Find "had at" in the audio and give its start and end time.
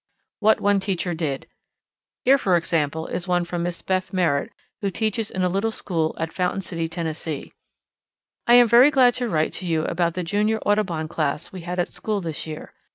11.61-11.87